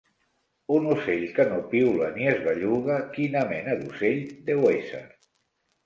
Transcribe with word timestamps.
Un 0.77 0.87
ocell, 0.93 1.25
que 1.35 1.45
no 1.51 1.59
piula 1.75 2.09
ni 2.17 2.27
es 2.33 2.41
belluga… 2.47 2.99
quina 3.19 3.47
mena 3.55 3.79
d'ocell 3.85 4.29
deu 4.53 4.69
ésser? 4.77 5.09